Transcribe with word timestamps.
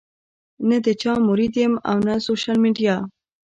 نۀ 0.67 0.77
د 0.85 0.87
چا 1.01 1.13
مريد 1.27 1.53
يم 1.63 1.73
او 1.89 1.97
نۀ 2.05 2.15
سوشل 2.27 2.55
ميډيا 2.65 2.95